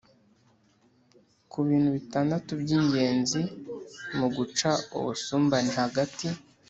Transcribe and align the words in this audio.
Ku 1.51 1.57
bintu 1.67 1.89
bitandatu 1.97 2.51
by 2.61 2.69
ingenzi 2.79 3.41
mu 4.17 4.27
guca 4.35 4.71
ubusumbane 4.97 5.71
hagati 5.81 6.27